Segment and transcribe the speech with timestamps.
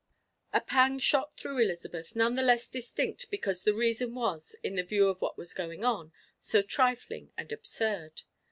[0.51, 5.07] A pang shot through Elizabeth none the less distinct because the reason was, in view
[5.09, 8.23] of what was going on, so trifling and absurd.